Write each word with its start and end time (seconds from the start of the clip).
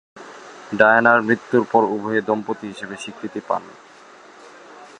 ডায়ানা’র 0.77 1.19
মৃত্যুর 1.21 1.63
পর 1.71 1.83
উভয়ে 1.85 2.21
দম্পতি 2.21 2.65
হিসেবে 2.67 2.95
স্বীকৃতি 2.95 3.41
পান। 3.47 3.63